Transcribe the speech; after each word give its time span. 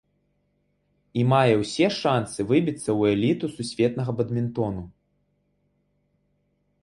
І 1.19 1.25
мае 1.33 1.53
ўсе 1.63 1.85
шанцы 1.97 2.39
выбіцца 2.53 2.79
ў 2.79 3.01
эліту 3.17 3.45
сусветнага 3.57 4.11
бадмінтону. 4.21 4.83